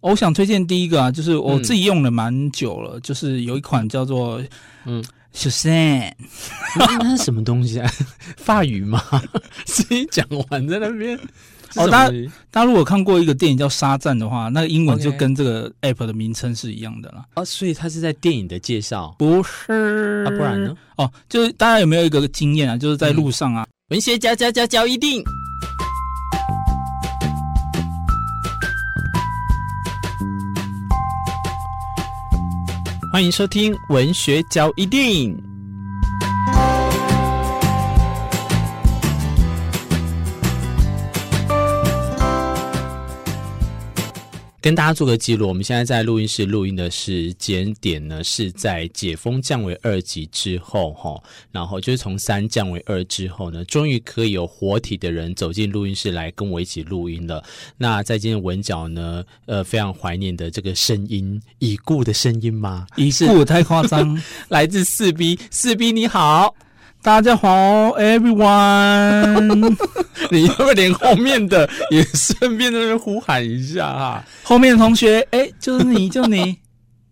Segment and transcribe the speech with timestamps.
[0.00, 4.42] 我想推荐第一个啊，就是我自己用了蛮久了，嗯、就是有一款叫做
[4.86, 6.12] 嗯 Shazam
[6.76, 7.90] 那是什么东西啊？
[8.36, 9.02] 法语吗？
[9.66, 11.18] 自己讲完在那边。
[11.76, 12.14] 哦，大家
[12.50, 17.24] 大家如果看过一个电影叫《沙赞》的话，那个英文就跟这个 app 的名称是一样的啦。
[17.36, 19.14] 哦，所以它是在电影的介绍？
[19.16, 20.76] 不是，啊，不然呢？
[20.96, 22.76] 哦，就是大家有没有一个经验啊？
[22.76, 25.22] 就是在路上啊，嗯、文学家家家教一定。
[33.12, 35.49] 欢迎收听文学交易电影。
[44.62, 51.18] 跟大家做个记录，我们现在在录音室录音的时间点呢，是在解封降为二级之后，哈，
[51.50, 57.42] 然后就是从三降为二之后呢，终于可以有活体的人走进录音室来跟我一起录音了。
[57.78, 62.86] 那在今天文角呢，呃，非常怀念的这个声音，已故的声音吗？
[62.96, 66.54] 已故太夸张， 来自四 B，四 B 你好。
[67.02, 67.48] 大家好
[67.96, 69.74] ，everyone！
[70.30, 74.24] 你要不要连后面的也顺便在那边呼喊一下哈？
[74.42, 76.56] 后面的同学，哎、欸，就是你，就你，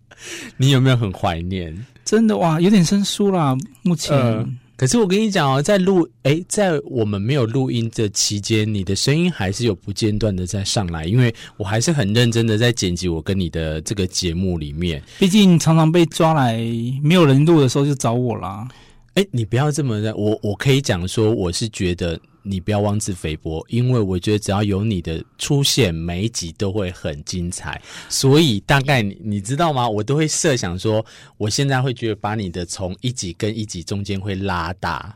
[0.57, 1.85] 你有没有很怀念？
[2.05, 3.55] 真的哇，有点生疏啦。
[3.83, 4.43] 目前、呃，
[4.75, 15.03] 可是我跟你讲哦，在录哎，在我们没有录音的期间，你的声音还是有不间断的在上来，因为我还是很认真的在剪辑我跟你的这个节目里面。
[15.19, 16.57] 毕竟常常被抓来
[17.03, 18.67] 没有人录的时候就找我啦。
[19.15, 27.81] 哎，你不要这么的，我我可以讲说，我是觉得你不要妄自菲薄，因为我觉得只要有你的出现，每一集都会很精彩。
[28.07, 29.87] 所以大概你你知道吗？
[29.87, 31.05] 我都会设想说，
[31.37, 35.15] 我现在会觉得把你的从一集跟一集中间会拉大。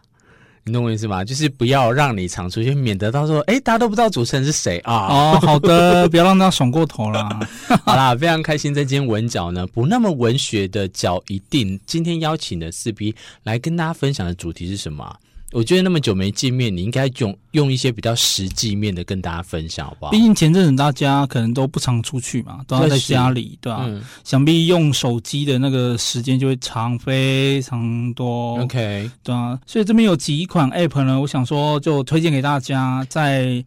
[0.66, 1.26] 你懂我意思吗？
[1.26, 5.08] 就是不要让你常出现，免得到时候哎，大家都不知道主持人是谁啊。
[5.10, 7.38] 哦，好的，不要让他爽过头啦。
[7.84, 15.14] 好啦，非常开心，在今天文角呢，不那么文学的角一定，今天邀请的四 B 来跟大家分享的主题是什么？
[15.53, 20.12] 我觉得那么久没见面，你应该用用一些比较实际面的跟大家分享，好不好？
[20.12, 23.86] 毕竟前阵子大家可能都不常出去嘛，都要在家里，对吧、啊？
[23.88, 28.59] 嗯、想必用手机的那个时间就会长非常多。
[28.62, 33.64] OK，对啊，所以这边有几款 App 呢，我想说就推荐给大家，在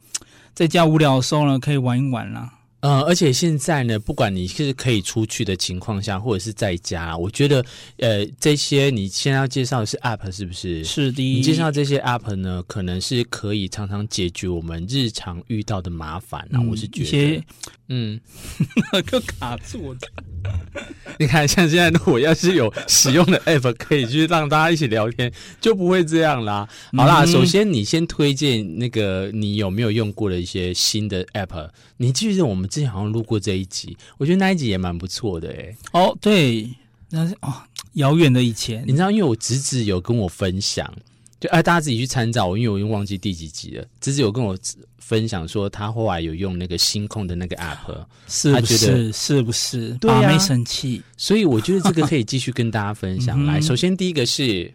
[0.55, 2.51] 在家无聊的时候呢，可以玩一玩啦。
[2.87, 7.65] 呃，而且现在呢，不管你是可以出去的情况下，或者是在家，我觉得，
[7.97, 10.85] 呃，这些你现在要介绍的是 App 是不是？
[10.85, 11.21] 是的。
[11.21, 16.61] 你介绍这些 App 呢，可能是可以常常解决我们日常遇到的麻烦啊。
[16.61, 17.45] 嗯、我是觉得，
[17.89, 18.21] 嗯，
[19.07, 19.99] 个卡住了。
[21.19, 26.69] 你看，像现在如果要是有使用的 App 可以去让大家一起聊天，就不会这样啦。
[26.97, 31.71] 好啦，嗯、首先你先推荐那个你有没有用过的一些新的 App？
[31.97, 35.77] 你记得我们之前好像录过这一集，我觉得那一集也蛮不错的诶、欸。
[35.93, 36.69] 哦，对，
[37.09, 37.55] 那是哦，
[37.95, 40.93] 遥远的以前，你知道，因为我侄子有跟我分享。
[41.47, 43.85] 就哎，大家自己去参照，因为我已经忘记第几集了。
[44.01, 44.57] 只是有跟我
[44.99, 49.13] 分享说，他后来有用那个星控的那个 app，是不是？
[49.13, 49.91] 是不是？
[50.01, 51.01] 对啊，没生气。
[51.17, 53.43] 所以我觉得这个可以继续跟大家分享。
[53.47, 54.73] 来，首先第一个是，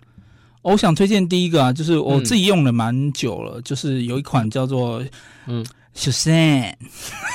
[0.62, 5.04] 我想推荐第一个啊，就是我自己用了蛮久了，就是有一款叫做
[5.48, 5.66] 嗯
[5.96, 6.74] Shazam，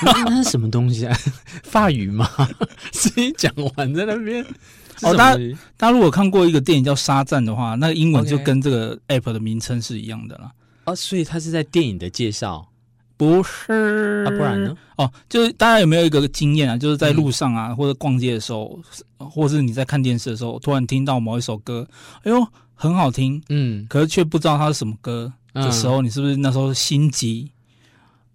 [0.04, 1.16] 那是什么东西啊？
[1.62, 2.28] 法语吗？
[2.92, 4.44] 自己讲完在那边。
[5.02, 5.40] 哦，大家
[5.76, 10.50] 大家如果看过一个电影叫《沙赞》的话，那个英文就跟这个 app 的名称是一样的啦。
[10.84, 12.66] 哦，所以它是在电影的介绍？
[13.18, 14.74] 不是，啊，不然呢？
[14.96, 16.76] 哦，就是大家有没有一个经验啊？
[16.78, 18.78] 就是在路上啊，嗯、或者逛街的时候，
[19.18, 21.86] 或者是你在看电视的时候，突然听到某一首歌，
[22.24, 27.50] 哎呦，很好听，嗯，可是却不知道它是什么歌的时候，嗯、你是不是那时候心急？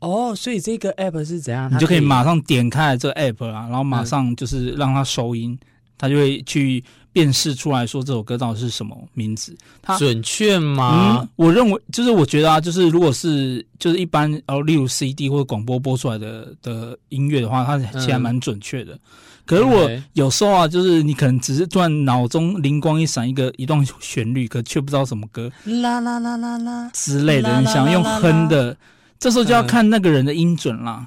[0.02, 1.74] 哦，所以这个 app 是怎样？
[1.74, 5.58] 你就可以马上点开这个 app 啊，然后马上就是让它收音。
[5.98, 11.20] 它就会去辨识出来说这首歌到底是什么名字，它准确吗？
[11.22, 18.96] 嗯，我认为就是我觉得啊，就是如果是就是一般哦，例如 CD 或者广播播出来的的音乐的话，它其实还蛮准确的。
[18.96, 19.00] 嗯、
[19.46, 28.76] 可是我有时候啊，就是你可能只是突然脑中灵光一闪，一个一段旋律，可却不知道什么歌，啦啦啦啦啦之类的，你想用哼的，
[29.22, 31.06] 这时候就要看那个人的音准啦。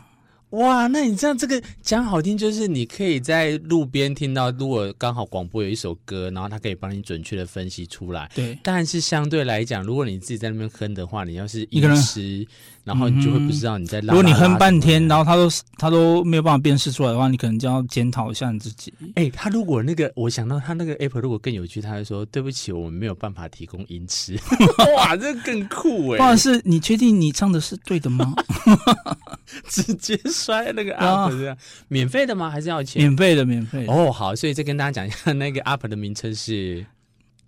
[0.54, 8.30] 哇，那你这样这个讲好听，就是你可以在路边听到，如果刚好广播有一首歌，然后它可以帮你准确的分析出来。
[8.34, 12.46] 对，但是相对来讲，如果你自己在那边哼的话，你要是一个人吃，
[12.84, 14.20] 然后你就会不知道你在拉拉拉。
[14.20, 18.92] 如果你哼半天，然后他都他都没有办法辨识出来的话，你可能就要检讨一下你自己。
[19.16, 24.38] 哎、欸，他如果那个，我想到他那个 app 如果更有趣，他会说对不起，我们没有办法提供音痴。
[24.96, 26.18] 哇，这更酷哎！
[26.18, 28.34] 或者是你确定你唱的是对的吗？
[29.68, 31.58] 直接摔那个 app 这样，啊、
[31.88, 32.50] 免费的吗？
[32.50, 33.02] 还是要钱？
[33.02, 33.84] 免费的，免费。
[33.88, 36.84] 哦，好，所以再跟大家讲一下，那个 app 的名称是。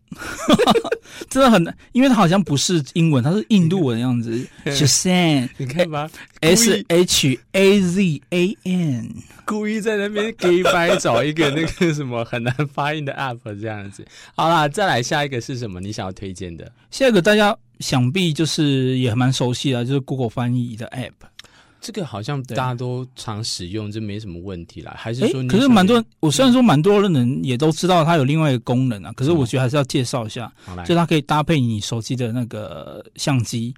[1.29, 4.47] 真的很难，因为它好像不是英文，它是印度文的样子。
[4.67, 6.09] Shazam，你看吧
[6.41, 9.15] ，S H A Z A N，
[9.45, 14.07] 故意在那边给白找一个那个什么很难发音的 app 这样子。
[14.37, 15.81] 好啦，再来下一个是什么？
[15.81, 16.71] 你想要推荐的？
[16.93, 21.11] 下一个大家想必就是也蛮熟悉的，就是 Google 翻译的 app。
[21.81, 24.95] 这个好像大家都常使用，这没什么问题啦。
[24.97, 33.75] 还是说，可是蛮多人，我虽然说蛮多的人也都知道它有另外一个功能啊，可是我觉得还是要介绍一下，嗯、就它可以搭配你手机的那个相机，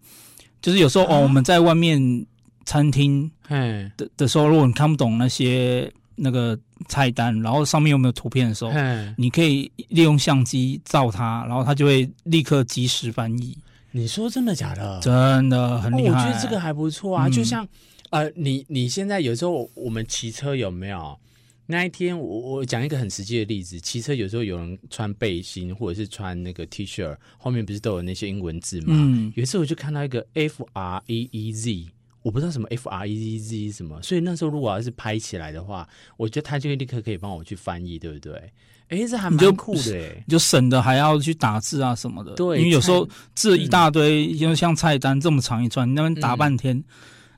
[0.62, 2.26] 就是有时候、啊、哦我们在外面
[2.64, 6.58] 餐厅的的时候，如果你看不懂那些那个
[6.88, 8.72] 菜单，然后上面有没有图片的时候，
[9.16, 13.56] 你可以利用相机照它，然后它就会立刻及时翻译。
[13.92, 15.00] 你说真的假的？
[15.00, 16.10] 真的很厉害。
[16.10, 17.66] 哦，我觉得这个还不错啊，嗯、就像。
[18.10, 21.18] 呃，你你现在有时候我们骑车有没有？
[21.66, 28.86] 那一天我我讲一个很实际的例子，骑车有时候有人穿背心或者是穿那个 T 恤，后面不是都有那些英文字吗？
[28.88, 31.88] 嗯，有一次我就看到一个 F R E E Z，
[32.22, 38.52] 我不知道什么 F R E z Z 什么，所以那时候如果要是拍起来的话，我觉得他就会立刻可以帮我去翻译，对不对？
[38.88, 42.32] 哎，这还蛮酷的就省得还要去打字啊什么的。
[42.34, 46.76] 对，因为有时候字一大堆，因为、嗯、像菜单这么长一串，你那边打半天。
[46.76, 46.84] 嗯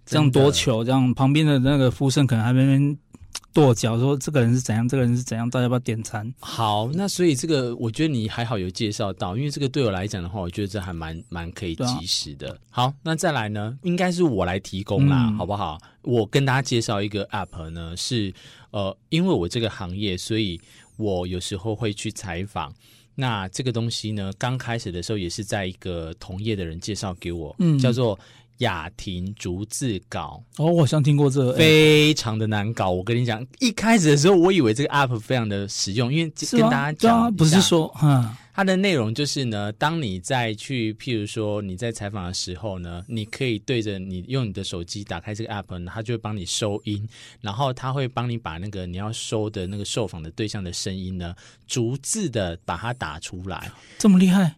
[0.06, 2.98] 这样多球，这样旁边的那个服务生可能还在那边
[3.52, 6.32] 跺脚，说这个人是怎样，这个人是怎样，大家要不要点餐？
[6.38, 12.50] 好，那所以这个我觉得你还好有介绍到，因为这个对我来讲的话，我觉得这还蛮蛮可以及时的。
[12.52, 15.78] 啊、好，那再来呢，应该是我来提供啦，嗯、好不好？
[16.02, 18.32] 我跟大家介绍一个 app 呢，是
[18.70, 20.60] 呃，因为我这个行业，所以
[20.96, 22.72] 我有时候会去采访。
[23.16, 28.16] 那这个东西呢，刚开始的时候也是在一个同业的人介绍给我，嗯，叫做。
[28.60, 32.90] 雅婷逐字稿哦，我好像听过这个，非常的难搞。
[32.90, 47.08] 我跟你讲，一开始的时候，我以为这个 app 非常的实用，因为跟大家讲、啊，不是说，嗯，它的内容就是呢，当你在去，譬如说你在采访的时候呢，你可以对着你用你的手机打开这个 app 呢，它就会帮你收音，
[47.40, 51.34] 然后它会帮你把那个你要收的那个受访的对象的声音呢，
[51.66, 54.56] 逐字的把它打出来，这么厉害。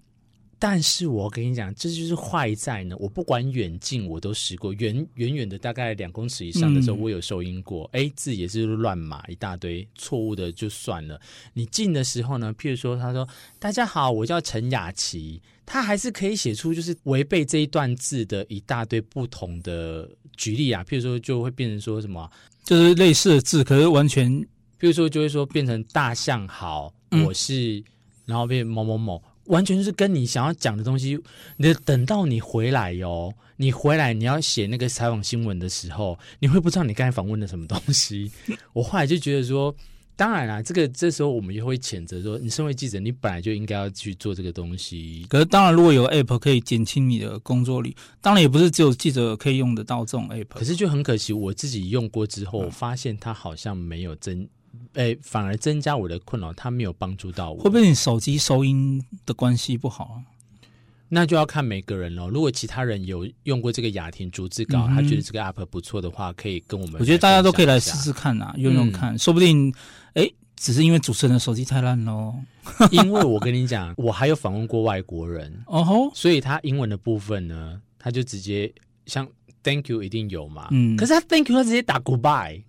[0.65, 2.95] 但是我跟你讲，这就是坏在呢。
[3.01, 4.73] 我不管远近，我都试过。
[4.75, 7.91] 远远远的，大概两公尺以上的时候，我有收音过。
[7.93, 11.21] 哎、嗯，字也是乱码一大堆，错误的就算了。
[11.53, 13.29] 你近的时候呢，譬如说，他说
[13.59, 20.85] ：“大家好，我叫陈雅琪。”他还是可以写出就是违背这一段字的一大堆不同的举例啊。
[20.85, 22.31] 譬如说，就会变成说什么，
[22.63, 24.31] 就是类似的字，可是完全，
[24.79, 26.95] 譬如说，就会说变成大象好，
[27.27, 27.85] 我是，嗯、
[28.27, 29.21] 然后变某某某。
[29.47, 31.19] 完全是跟你想要讲的东西，
[31.57, 38.31] 你等到你回来哟，你回来你要写那个采访新闻的时候，你会不知道你刚才访问的什么东西。
[38.73, 39.75] 我后来就觉得说，
[40.15, 45.27] 当然啦，这个这时候我们也会谴责说，你身为记者，你本来就应该要去做这个东西。
[45.29, 50.47] 可是当然，如果有 app 可以减轻你的工作力，当然也不是只有记者可以用得到这种 app。
[50.51, 54.49] 可是就很可惜，我自己用过之后，我发现它好像没有真。
[54.95, 57.63] 哎、欸，反而增加我的困扰，它没有帮助到我。
[57.63, 60.17] 会不会你手机收音的关系不好啊？
[61.09, 62.27] 那就要看每个人了。
[62.29, 66.97] 如果其他人有用过这个雅婷逐字稿，嗯、他觉得这个 app 不错的话，可以跟我们。
[66.99, 69.71] 我觉得大家都可以来试试看啊，用用看，嗯、说不定
[70.15, 72.35] 哎、欸，只是因为主持人的手机太烂喽。
[72.91, 78.73] 因为我跟你讲，我还有访问过外国人哦吼，所以他英文的部分呢，他就直接
[79.05, 79.29] 像
[79.63, 82.63] Thank you 一定有嘛，嗯，可是他 Thank you 他直接打 Goodbye。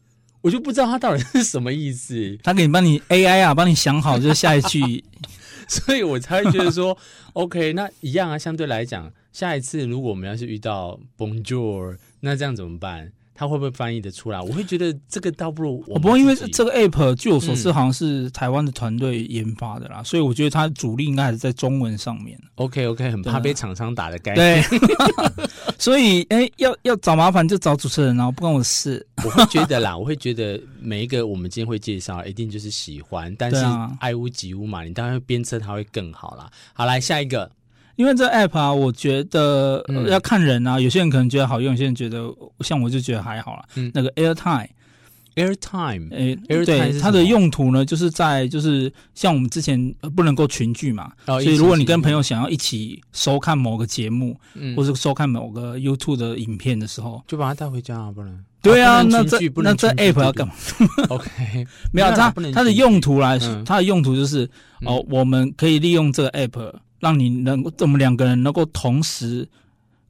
[0.43, 5.03] 我就不知道他到底是什么意思，他给你帮你 AI 啊，帮你想好就是下一句，
[5.67, 6.97] 所以我才会觉得说，
[7.31, 13.13] OK，那一样啊，相对来讲，下一次如果我们要是遇到 Bonjour，那这样怎么办？
[13.35, 14.41] 他会不会翻译的出来？
[14.41, 15.99] 我会觉得这个倒不如我。
[15.99, 22.39] 不过因为这个 app 据我所知好像是台湾的团队研发的啦，嗯、所以我觉得它主力应该还是在中文上面。
[22.55, 24.63] OK OK，很怕被厂商打的概念。
[24.63, 24.79] 对，
[25.79, 29.05] 所以哎、欸，要要找麻烦就找主持人哦，不关我的事。
[29.23, 33.65] 我会觉得啦， 我会觉得每一个我们今天会介绍，一定就是喜欢，但是
[33.99, 36.49] 爱屋及乌嘛，你当然会鞭策他会更好啦。
[36.73, 37.49] 好，来下一个。
[37.95, 42.23] 因为这 app 啊，我觉得要看人啊，嗯、有些人可能觉得好用，有些人觉得
[42.61, 43.63] 像我就觉得还好啦。
[43.75, 58.43] 嗯，那个 AirTime，AirTime，哎，Airtime 对，它的用途呢，就是在就是像我们之前不能够群聚嘛，哦、所以如果你跟朋友想要一起收看某个节目，嗯，或是收看某个 YouTube 的影片的时候，就把它带回家啊，不能。
[58.63, 60.53] 对啊，啊那这那这 app 要干嘛？
[61.09, 64.45] OK， 没有它它的用途来它的用途就是、
[64.81, 66.73] 嗯、哦，我们可以利用这个 app。
[67.03, 69.45] 让你能够，我们两个人能够同时，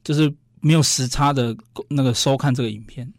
[0.04, 1.56] 就是没有时差的
[1.88, 3.12] 那个收看这个影片。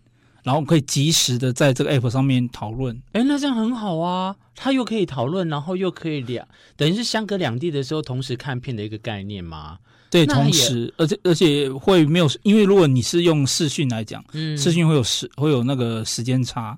[0.43, 2.95] 然后可以及时的在这个 app 上面讨论。
[3.13, 9.79] 哎，那这样很好啊，他又可以讨论，然后又可以两，等于是相隔两地的时候同时看片的一个概念嘛？
[10.11, 16.77] 对，同时，而且而且会没有，因为如果你是用视讯来讲，嗯，视讯会有时会有那个时间差。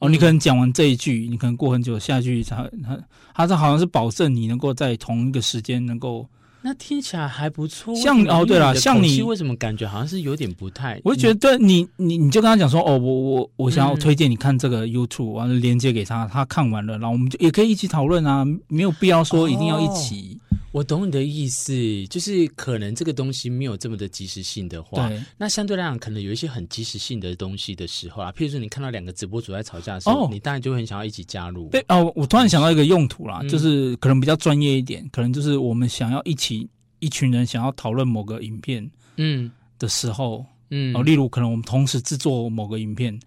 [0.00, 2.98] 哦，你可能讲完这一句，你可能过很久，下一句才他
[3.34, 6.26] 他这好像是保证你能够在同一个时间能够。
[6.62, 7.94] 那听起来还不错。
[7.94, 11.00] 像哦，对了，像你为什么感觉好像是有点不太？
[11.04, 20.38] 我就觉得你你你就跟他讲说，哦，我我我想要推荐你看这个 YouTube，完了连接给他，他看完了，然后我们就也可以一起讨论啊，没有必要说一定要一起。
[20.40, 21.72] 哦我懂你的意思，
[22.08, 31.68] 就是可能这个东西没有这么的及时性的话，那相对来讲，可能有一些很及时性的东西的时候啊，譬如说你看到两个直播主在吵架的时候，哦、你当然就会很想要一起加入。
[31.70, 39.50] 对哦，我突然想到一个用途啦，嗯、就是可能比较专业一点，可能就是我们想要一起一群人想要讨论某个影片，嗯。
[39.78, 43.18] 的时候，嗯，哦，例如可能我们同时制作某个影片，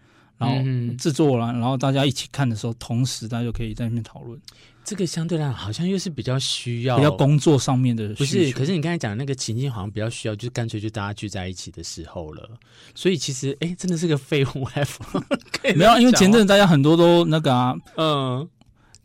[0.45, 4.39] 然后制作了，然后大家一起看的时候，同时大家就可以在那边讨论。
[4.85, 8.51] 这个相对来讲好像又是比较需要，比较工作上面的，不是？
[8.51, 12.49] 可是你刚才讲的那个情境好像比较需要，就是干脆就大家聚在一起的时候了。
[12.93, 15.01] 所以其实，哎，真的是个废物 F
[15.75, 18.49] 没有，因为前阵子大家很多都那个啊，嗯，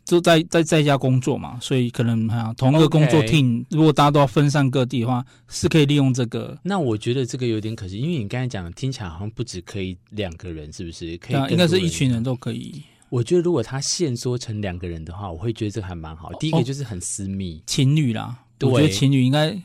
[0.09, 6.57] 就在在在家工作嘛，所以可能哈同一个工作 team，如果大家都要分散各地的话，是可以利用这个。
[6.63, 11.15] 那我觉得这个有点可惜，因为你刚才讲的听起来好像不止可以两个人，是不是？
[11.17, 12.81] 可以，应该是一群人都可以。
[13.09, 16.31] 我觉得如果他限缩成两个人的话，我会觉得这个还蛮好。
[16.39, 19.55] 第一个就是很私密，哦、情侣啦，对我觉得情侣应该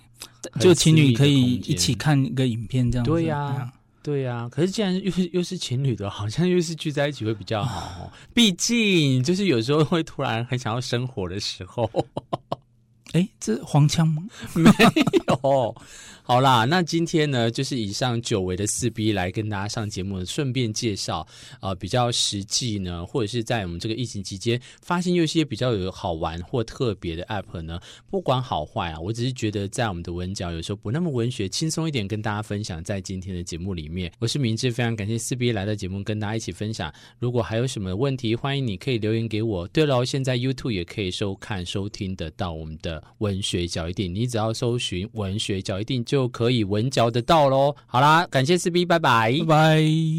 [0.60, 3.10] 就情侣可以一起看一个影片这样子。
[3.10, 3.72] 对呀、
[4.04, 4.48] 对呀、啊。
[4.50, 8.12] 可是既然又是又是情侣的，好像又是聚在一起会比较好。
[8.34, 11.90] 毕竟就是有时候会突然很想要生活的时候。
[13.14, 14.24] 哎，这黄腔吗？
[14.54, 14.70] 没
[15.28, 15.74] 有。
[16.26, 21.18] 好啦，那今天呢，就是以上久违的四 B 来跟大家上节目，顺便介绍
[21.60, 27.78] 啊、呃，比较实际呢，或者是在我们这个疫情期间发现有些比较有好玩或特别的 App 呢，
[28.10, 34.10] 不管好坏啊，我只是觉得在我们的文角有时候不那么文学，轻松一点跟大家分享在今天的节目里面。
[34.18, 36.90] 我是明志，非常感谢四 B 来到节目跟大家一起分享。
[37.18, 39.68] 如果还有什么问题，欢迎你可以留言给我。
[39.68, 47.74] 对了，现在 YouTube 也可以收看收听得到我们的文学角一定，你只要搜寻文学角一定就可以文嚼得到喽。
[47.86, 50.14] 好啦，感谢四 B，拜拜，拜拜。